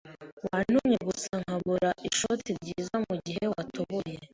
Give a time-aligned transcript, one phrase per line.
[0.47, 4.15] Wantumye gusa nkabura ishoti ryiza mugihe watoboye.